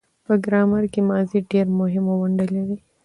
[0.25, 2.77] په ګرامر کښي ماضي ډېره مهمه ونډه لري.